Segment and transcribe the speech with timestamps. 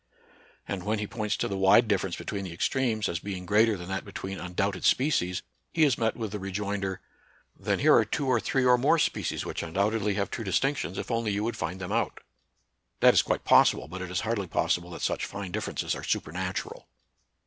[0.67, 3.87] And when he points to the wide difference between the extremes, as being greater than
[3.89, 7.01] that between undoubted species, he is met with the rejoinder,"
[7.55, 11.11] Then here are two or three or more species which undoubtedly have true distinctions, if
[11.11, 12.19] only you would find them out."
[13.01, 16.87] That is quite possible, but it is hardly possible that such fine differences are supernatural.